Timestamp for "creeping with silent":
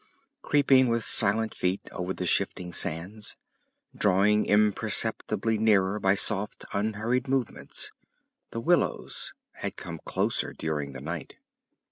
0.41-1.53